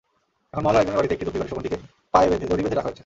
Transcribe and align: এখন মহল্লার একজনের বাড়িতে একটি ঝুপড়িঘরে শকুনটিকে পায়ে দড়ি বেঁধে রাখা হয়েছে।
এখন 0.53 0.63
মহল্লার 0.63 0.81
একজনের 0.83 0.99
বাড়িতে 0.99 1.13
একটি 1.15 1.25
ঝুপড়িঘরে 1.27 1.49
শকুনটিকে 1.51 1.77
পায়ে 2.13 2.27
দড়ি 2.51 2.63
বেঁধে 2.63 2.77
রাখা 2.77 2.87
হয়েছে। 2.87 2.99